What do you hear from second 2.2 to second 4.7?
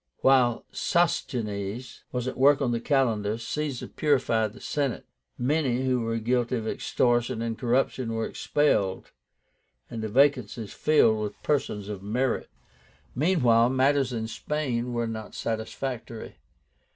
at work on the calendar, Caesar purified the